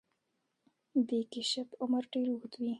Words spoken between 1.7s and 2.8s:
عمر ډیر اوږد وي